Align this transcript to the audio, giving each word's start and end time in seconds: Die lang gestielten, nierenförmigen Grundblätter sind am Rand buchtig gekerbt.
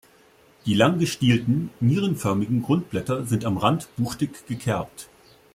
Die 0.65 0.73
lang 0.73 0.97
gestielten, 0.97 1.69
nierenförmigen 1.79 2.63
Grundblätter 2.63 3.23
sind 3.27 3.45
am 3.45 3.57
Rand 3.57 3.87
buchtig 3.97 4.47
gekerbt. 4.47 5.07